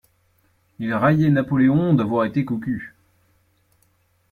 [0.79, 2.95] Il raillait Napoléon d'avoir été cocu.